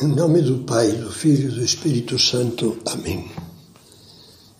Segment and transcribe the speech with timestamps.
[0.00, 2.76] Em nome do Pai, do Filho e do Espírito Santo.
[2.86, 3.28] Amém.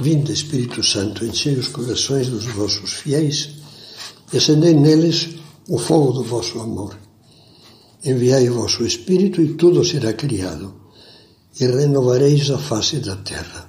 [0.00, 3.50] Vinde, Espírito Santo, enchei os corações dos vossos fiéis
[4.32, 5.30] e acendei neles
[5.68, 6.96] o fogo do vosso amor.
[8.04, 10.72] Enviai o vosso Espírito e tudo será criado,
[11.58, 13.68] e renovareis a face da terra.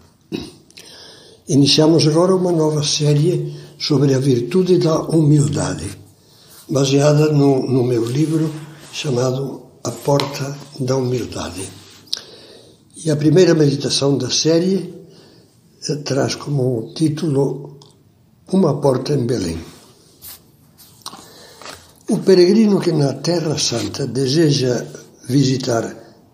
[1.50, 5.98] Iniciamos agora uma nova série sobre a virtude da humildade,
[6.70, 8.54] baseada no, no meu livro
[8.94, 11.70] chamado A Porta da Humildade.
[13.06, 14.92] E a primeira meditação da série
[15.88, 17.78] eh, traz como título
[18.52, 19.60] Uma Porta em Belém.
[22.10, 24.84] O peregrino que na Terra Santa deseja
[25.30, 25.86] visitar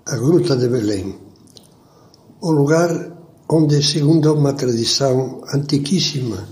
[0.05, 1.19] a Gruta de Belém,
[2.39, 2.89] o lugar
[3.49, 6.47] onde, segundo uma tradição antiquíssima,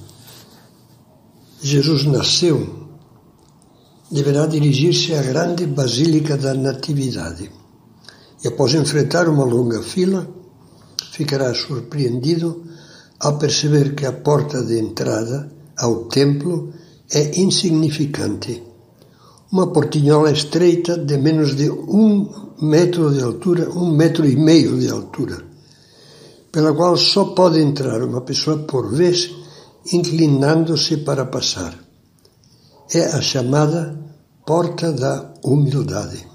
[1.62, 2.79] Jesus nasceu,
[4.12, 7.52] deverá dirigir-se à grande Basílica da Natividade.
[8.44, 10.28] E após enfrentar uma longa fila,
[11.12, 12.64] ficará surpreendido
[13.20, 16.74] ao perceber que a porta de entrada ao templo
[17.12, 18.64] é insignificante.
[19.52, 24.90] Uma portinhola estreita de menos de um metro de altura, um metro e meio de
[24.90, 25.50] altura
[26.52, 29.32] pela qual só pode entrar uma pessoa por vez
[29.94, 31.89] inclinando-se para passar.
[32.92, 33.96] É a chamada
[34.46, 36.26] Porta da Humildade.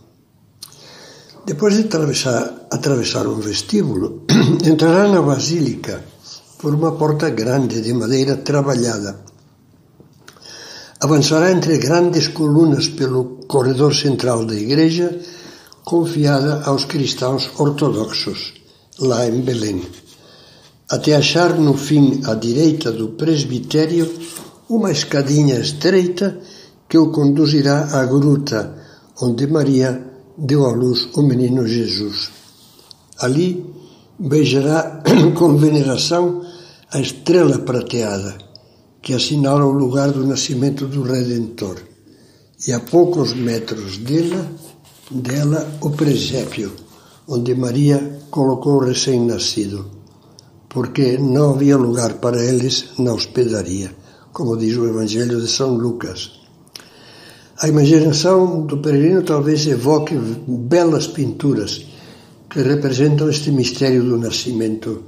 [1.44, 4.22] Depois de atravessar, atravessar um vestíbulo,
[4.64, 6.04] entrará na basílica
[6.58, 9.18] por uma porta grande de madeira trabalhada.
[11.00, 15.18] Avançará entre grandes colunas pelo corredor central da igreja,
[15.84, 18.54] confiada aos cristãos ortodoxos,
[19.00, 19.82] lá em Belém
[20.90, 24.10] até achar no fim à direita do presbitério
[24.68, 26.38] uma escadinha estreita
[26.88, 28.74] que o conduzirá à gruta
[29.20, 29.90] onde Maria
[30.36, 32.30] deu à luz o menino Jesus.
[33.18, 33.64] Ali
[34.18, 35.02] beijará
[35.38, 36.42] com veneração
[36.90, 38.36] a estrela prateada
[39.02, 41.76] que assinala o lugar do nascimento do Redentor,
[42.66, 44.50] e a poucos metros dela,
[45.10, 46.72] dela o presépio,
[47.28, 50.04] onde Maria colocou o recém-nascido
[50.74, 53.94] porque não havia lugar para eles na hospedaria,
[54.34, 56.32] como diz o Evangelho de São Lucas.
[57.62, 60.16] A imaginação do peregrino talvez evoque
[60.48, 61.86] belas pinturas
[62.50, 65.04] que representam este mistério do nascimento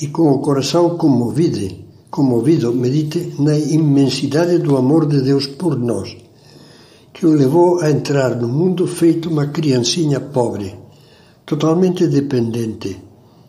[0.00, 1.72] e com o coração comovido,
[2.10, 6.16] comovido medite na imensidade do amor de Deus por nós,
[7.14, 10.74] que o levou a entrar no mundo feito uma criancinha pobre,
[11.46, 13.00] totalmente dependente,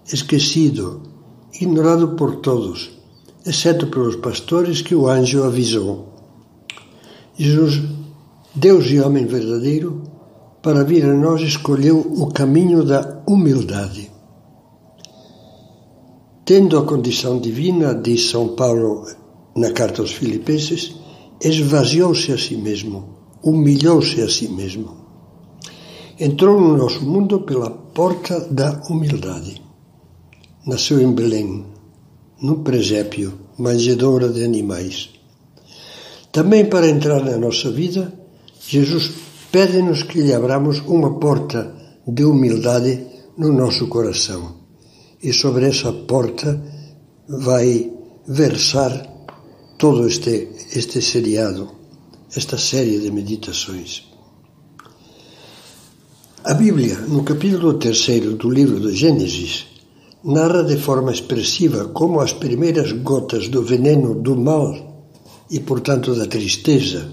[0.06, 1.02] esquecido,
[1.60, 3.03] ignorado por todos,
[3.46, 6.14] exceto pelos pastores que o anjo avisou.
[7.38, 7.82] Jesus,
[8.56, 10.04] Deus e homem verdadeiro,
[10.62, 14.12] para vir a nós escolheu o caminho da humildade.
[16.46, 19.06] Tendo a condição divina, diz São Paulo
[19.56, 20.96] na carta aos Filipenses,
[21.42, 23.10] esvaziou-se a si mesmo,
[23.44, 25.04] humilhou-se a si mesmo.
[26.20, 29.62] Entrou no nosso mundo pela porta da humildade.
[30.66, 31.66] Nasceu em Belém,
[32.44, 35.10] no presépio, manjedoura de animais.
[36.32, 38.14] Também para entrar na nossa vida,
[38.68, 39.12] Jesus
[39.52, 41.74] pede-nos que lhe abramos uma porta
[42.06, 43.06] de humildade
[43.38, 44.58] no nosso coração.
[45.22, 46.62] E sobre essa porta
[47.30, 47.90] vai
[48.28, 48.92] versar
[49.78, 51.72] todo este, este seriado,
[52.36, 54.12] esta série de meditações.
[56.44, 59.73] A Bíblia, no capítulo 3 do livro de Gênesis,
[60.24, 65.06] narra de forma expressiva como as primeiras gotas do veneno do mal
[65.52, 67.10] e, portanto, da tristeza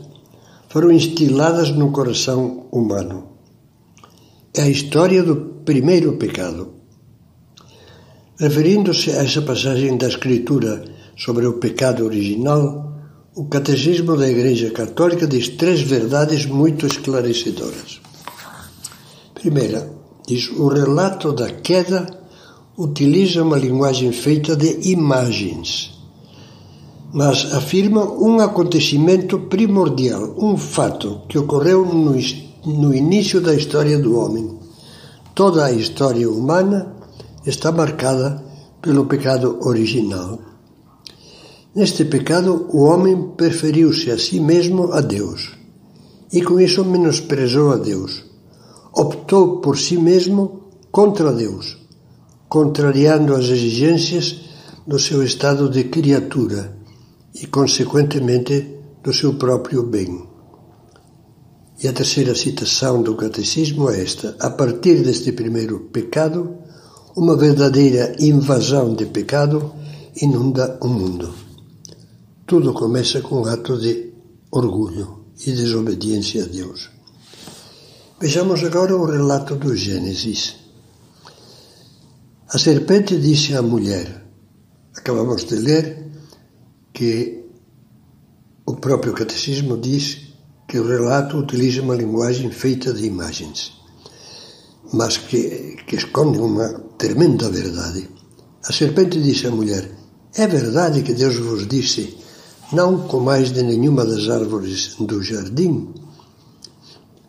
[0.68, 3.30] foram instiladas no coração humano.
[4.54, 6.74] É a história do primeiro pecado.
[8.38, 10.84] Referindo-se a essa passagem da Escritura
[11.16, 12.94] sobre o pecado original,
[13.34, 18.00] o Catecismo da Igreja Católica diz três verdades muito esclarecedoras.
[19.34, 19.90] Primeira,
[20.26, 22.19] diz o relato da queda
[22.80, 25.90] utiliza uma linguagem feita de imagens,
[27.12, 32.16] mas afirma um acontecimento primordial, um fato que ocorreu no,
[32.64, 34.58] no início da história do homem.
[35.34, 36.96] Toda a história humana
[37.44, 38.42] está marcada
[38.80, 40.38] pelo pecado original.
[41.74, 45.50] Neste pecado, o homem preferiu-se a si mesmo a Deus
[46.32, 48.24] e com isso menosprezou a Deus.
[48.90, 51.79] Optou por si mesmo contra Deus
[52.50, 54.40] contrariando as exigências
[54.84, 56.76] do seu estado de criatura
[57.32, 58.56] e, consequentemente,
[59.04, 60.28] do seu próprio bem.
[61.82, 66.58] E a terceira citação do catecismo é esta: a partir deste primeiro pecado,
[67.16, 69.72] uma verdadeira invasão de pecado
[70.20, 71.32] inunda o mundo.
[72.46, 74.12] Tudo começa com um ato de
[74.50, 76.90] orgulho e desobediência a Deus.
[78.20, 80.56] Vejamos agora o relato do Gênesis.
[82.52, 84.24] A serpente disse à mulher,
[84.96, 86.10] acabamos de ler
[86.92, 87.44] que
[88.66, 90.34] o próprio catecismo diz
[90.66, 93.74] que o relato utiliza uma linguagem feita de imagens,
[94.92, 98.10] mas que, que esconde uma tremenda verdade.
[98.64, 99.88] A serpente disse à mulher:
[100.34, 102.18] É verdade que Deus vos disse:
[102.72, 105.94] Não comais de nenhuma das árvores do jardim?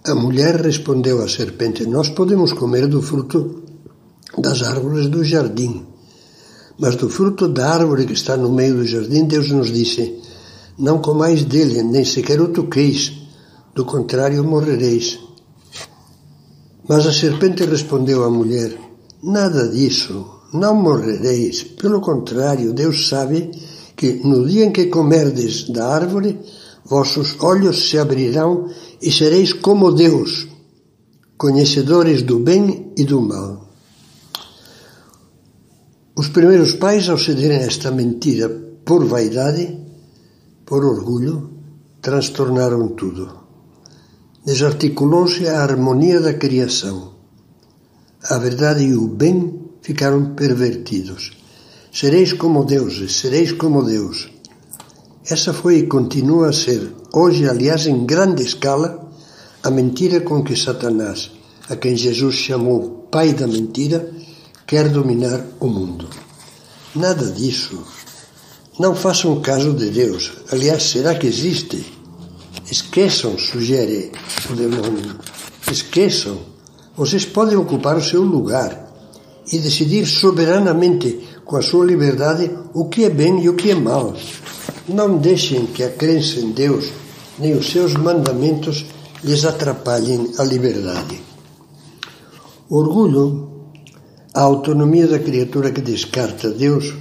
[0.04, 3.62] A mulher respondeu à serpente: Nós podemos comer do fruto
[4.38, 5.86] das árvores do jardim.
[6.80, 10.20] Mas do fruto da árvore que está no meio do jardim, Deus nos disse:
[10.78, 13.14] Não comais dele, nem sequer o toqueis,
[13.76, 15.20] do contrário morrereis.
[16.88, 18.78] Mas a serpente respondeu à mulher:
[19.24, 21.64] Nada disso, não morrereis.
[21.64, 23.52] Pelo contrário, Deus sabe
[23.96, 26.40] que no dia em que comerdes da árvore,
[26.86, 28.68] vossos olhos se abrirão
[29.02, 30.48] e sereis como Deus,
[31.38, 33.71] conhecedores do bem e do mal.
[36.22, 38.48] Os primeiros pais, ao cederem esta mentira
[38.86, 39.66] por vaidade,
[40.64, 41.50] por orgulho,
[42.00, 43.26] transtornaram tudo.
[44.46, 47.14] Desarticulou-se a harmonia da criação.
[48.30, 49.36] A verdade e o bem
[49.82, 51.32] ficaram pervertidos.
[51.92, 54.30] Sereis como deuses, sereis como Deus.
[55.26, 59.12] Essa foi e continua a ser, hoje, aliás, em grande escala,
[59.64, 61.32] a mentira com que Satanás,
[61.68, 64.21] a quem Jesus chamou pai da mentira,
[64.72, 66.08] quer dominar o mundo.
[66.96, 67.84] Nada disso.
[68.80, 70.32] Não façam caso de Deus.
[70.50, 71.86] Aliás, será que existe?
[72.72, 74.14] Esqueçam, sugere
[74.50, 75.20] o demônio.
[75.70, 76.40] Esqueçam.
[76.96, 78.90] Vocês podem ocupar o seu lugar
[79.52, 83.76] e decidir soberanamente, com a sua liberdade, o que é bem e o que é
[83.76, 84.16] mal.
[84.88, 86.86] Não deixem que a crença em Deus
[87.38, 88.86] nem os seus mandamentos
[89.22, 91.22] lhes atrapalhem a liberdade.
[92.70, 93.51] Orgulho
[94.34, 96.94] a autonomia da criatura que descarta Deus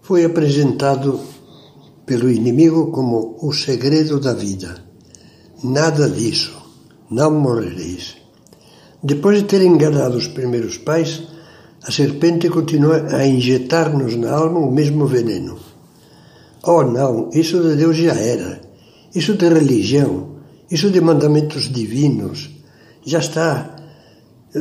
[0.00, 1.20] foi apresentado
[2.06, 4.82] pelo inimigo como o segredo da vida.
[5.62, 6.52] Nada disso,
[7.10, 8.16] não morrereis.
[9.02, 11.22] Depois de ter enganado os primeiros pais,
[11.82, 15.58] a serpente continua a injetar-nos na alma o mesmo veneno.
[16.64, 18.60] Oh, não, isso de Deus já era.
[19.14, 20.36] Isso de religião,
[20.70, 22.50] isso de mandamentos divinos,
[23.04, 23.76] já está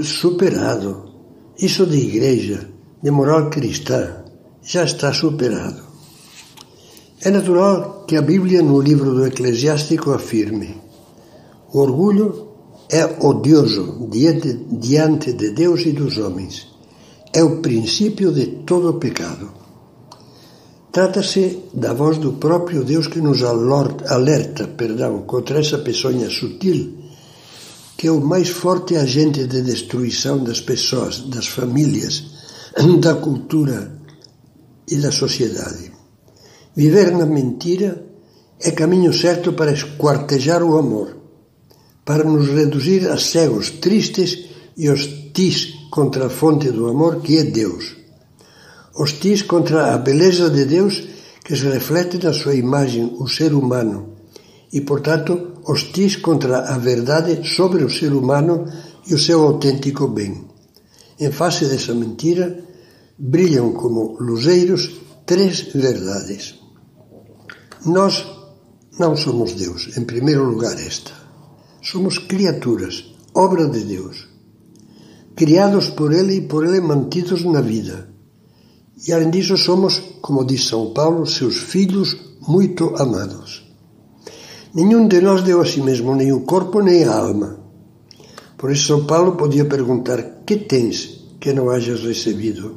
[0.03, 1.11] superado.
[1.62, 2.68] Isso de igreja,
[3.04, 4.24] de moral cristã,
[4.63, 5.84] já está superado.
[7.24, 10.81] É natural que a Bíblia, no livro do Eclesiástico, afirme:
[11.72, 12.48] o orgulho
[12.90, 16.68] é odioso diante, diante de Deus e dos homens.
[17.31, 19.52] É o princípio de todo pecado.
[20.92, 27.00] Trata-se da voz do próprio Deus que nos alerta perdão, contra essa peçonha sutil
[28.01, 32.24] que é o mais forte agente de destruição das pessoas, das famílias,
[33.00, 33.95] da cultura
[34.88, 35.92] e da sociedade.
[36.75, 38.03] Viver na mentira
[38.59, 41.15] é caminho certo para esquartejar o amor,
[42.03, 47.44] para nos reduzir a cegos tristes e hostis contra a fonte do amor que é
[47.44, 47.97] Deus.
[48.95, 51.04] Hostis contra a beleza de Deus
[51.45, 54.20] que se reflete na sua imagem, o ser humano,
[54.71, 58.66] e, portanto, hostis contra a verdade sobre o ser humano
[59.07, 60.45] e o seu autêntico bem.
[61.19, 62.63] Em face dessa mentira,
[63.18, 64.92] brilham como luzeiros
[65.25, 66.56] três verdades.
[67.85, 68.25] Nós
[68.97, 71.11] não somos Deus, em primeiro lugar, esta.
[71.81, 74.28] Somos criaturas, obra de Deus,
[75.35, 78.09] criados por Ele e por Ele mantidos na vida.
[79.07, 82.16] E além disso, somos, como diz São Paulo, seus filhos
[82.47, 83.70] muito amados.
[84.73, 87.57] Nenhum de nós deu a si mesmo nem o corpo nem a alma.
[88.57, 92.75] Por isso São Paulo podia perguntar: Que tens que não hajas recebido?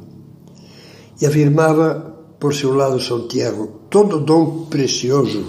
[1.21, 5.45] E afirmava, por seu lado, São Tiago: Todo dom precioso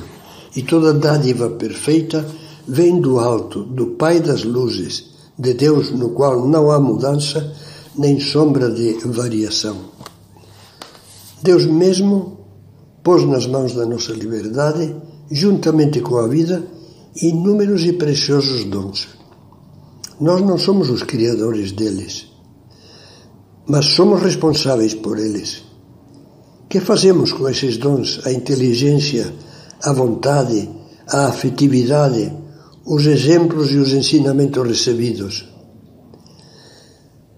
[0.54, 2.24] e toda dádiva perfeita
[2.68, 7.54] vem do alto, do Pai das luzes, de Deus no qual não há mudança
[7.98, 9.76] nem sombra de variação.
[11.42, 12.38] Deus mesmo
[13.02, 14.94] pôs nas mãos da nossa liberdade
[15.30, 16.64] juntamente com a vida,
[17.22, 19.08] inúmeros e preciosos dons.
[20.20, 22.26] Nós não somos os criadores deles,
[23.66, 25.64] mas somos responsáveis por eles.
[26.68, 28.20] Que fazemos com esses dons?
[28.24, 29.32] A inteligência,
[29.82, 30.68] a vontade,
[31.08, 32.32] a afetividade,
[32.84, 35.48] os exemplos e os ensinamentos recebidos.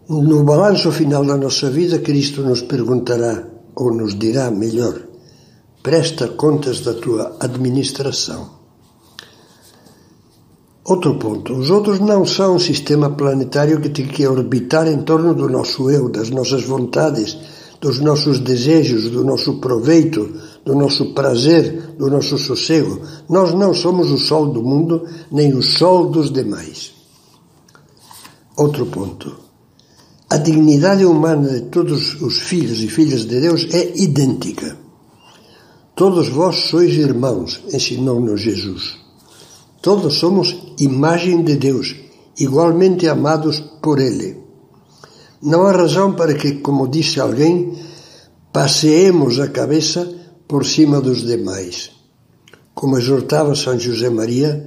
[0.09, 5.08] No balanço final da nossa vida, Cristo nos perguntará, ou nos dirá melhor,
[5.89, 8.51] presta contas da tua administração.
[10.85, 15.33] Outro ponto: os outros não são um sistema planetário que tem que orbitar em torno
[15.35, 17.39] do nosso eu, das nossas vontades,
[17.81, 20.31] dos nossos desejos, do nosso proveito,
[20.63, 23.01] do nosso prazer, do nosso sossego.
[23.27, 26.93] Nós não somos o sol do mundo, nem o sol dos demais.
[28.59, 29.35] Outro ponto.
[30.29, 34.88] A dignidade humana de todos os filhos e filhas de Deus é idêntica.
[35.99, 38.99] Todos vós sois irmãos, ensinou-nos Jesus.
[39.83, 41.97] Todos somos imagem de Deus,
[42.39, 44.37] igualmente amados por Ele.
[45.43, 47.77] Não há razão para que, como disse alguém,
[48.53, 50.09] passeemos a cabeça
[50.47, 51.91] por cima dos demais.
[52.77, 54.65] Como exortava São José Maria,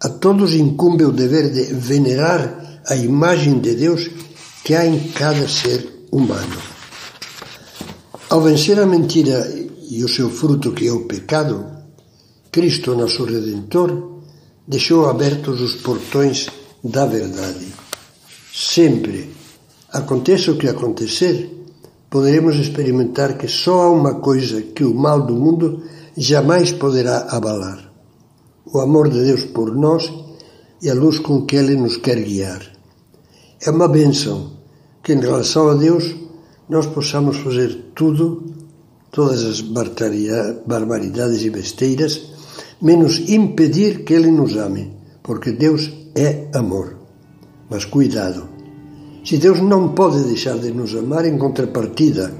[0.00, 4.10] a todos incumbe o dever de venerar a imagem de Deus
[4.64, 6.56] que há em cada ser humano.
[8.30, 9.61] Ao vencer a mentira
[9.94, 11.66] e o seu fruto, que é o pecado,
[12.50, 14.22] Cristo, nosso Redentor,
[14.66, 16.48] deixou abertos os portões
[16.82, 17.66] da verdade.
[18.50, 19.28] Sempre,
[19.92, 21.50] aconteça o que acontecer,
[22.08, 25.82] poderemos experimentar que só há uma coisa que o mal do mundo
[26.16, 27.92] jamais poderá abalar:
[28.64, 30.10] o amor de Deus por nós
[30.80, 32.62] e a luz com que Ele nos quer guiar.
[33.60, 34.52] É uma benção
[35.02, 36.14] que, em relação a Deus,
[36.66, 38.61] nós possamos fazer tudo,
[39.12, 42.32] todas as barbaridades e besteiras
[42.80, 44.90] menos impedir que Ele nos ame,
[45.22, 46.96] porque Deus é amor.
[47.70, 48.48] Mas cuidado,
[49.24, 52.34] se Deus não pode deixar de nos amar em contrapartida,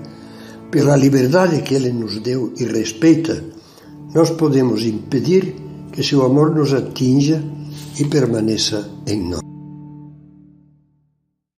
[0.70, 3.44] pela liberdade que Ele nos deu e respeita,
[4.14, 5.54] nós podemos impedir
[5.92, 7.44] que seu amor nos atinja
[8.00, 9.51] e permaneça em nós.